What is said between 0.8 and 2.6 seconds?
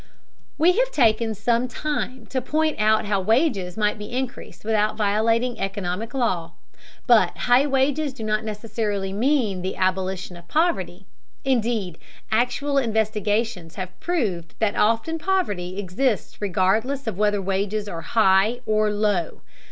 taken some time to